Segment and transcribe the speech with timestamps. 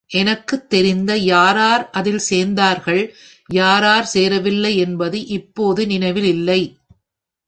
[0.09, 3.03] எனக்குத் தெரிந்த யாரார் அதில் சேர்ந்தார்கள்,
[3.49, 6.61] யாரார் சேரவில்லை என்பது இப்போது நினைவில் இல்லை.